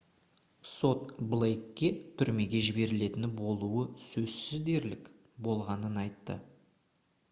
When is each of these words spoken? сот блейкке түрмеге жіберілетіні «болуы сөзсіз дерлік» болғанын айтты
сот 0.69 1.03
блейкке 1.33 1.91
түрмеге 2.21 2.63
жіберілетіні 2.69 3.31
«болуы 3.43 3.85
сөзсіз 4.09 4.67
дерлік» 4.71 5.15
болғанын 5.49 6.07
айтты 6.07 6.45